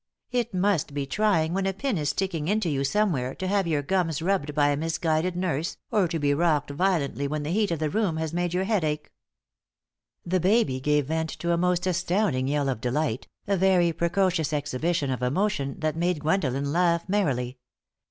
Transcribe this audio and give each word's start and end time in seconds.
It 0.31 0.51
must 0.51 0.95
be 0.95 1.05
trying 1.05 1.53
when 1.53 1.67
a 1.67 1.73
pin 1.73 1.95
is 1.99 2.09
sticking 2.09 2.47
into 2.47 2.69
you 2.69 2.83
somewhere 2.83 3.35
to 3.35 3.47
have 3.47 3.67
your 3.67 3.83
gums 3.83 4.19
rubbed 4.19 4.55
by 4.55 4.69
a 4.69 4.75
misguided 4.75 5.35
nurse, 5.35 5.77
or 5.91 6.07
to 6.07 6.17
be 6.17 6.33
rocked 6.33 6.71
violently 6.71 7.27
when 7.27 7.43
the 7.43 7.51
heat 7.51 7.69
of 7.69 7.77
the 7.77 7.91
room 7.91 8.17
has 8.17 8.33
made 8.33 8.51
your 8.51 8.63
head 8.63 8.83
ache." 8.83 9.11
The 10.25 10.39
baby 10.39 10.79
gave 10.79 11.05
vent 11.05 11.29
to 11.37 11.51
a 11.51 11.55
most 11.59 11.85
astounding 11.85 12.47
yell 12.47 12.67
of 12.67 12.81
delight, 12.81 13.27
a 13.45 13.55
very 13.55 13.93
precocious 13.93 14.51
exhibition 14.53 15.11
of 15.11 15.21
emotion 15.21 15.75
that 15.81 15.95
made 15.95 16.21
Gwendolen 16.21 16.71
laugh 16.71 17.07
merrily. 17.07 17.59